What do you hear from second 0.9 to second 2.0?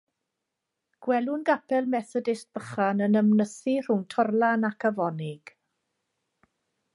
Gwelwn gapel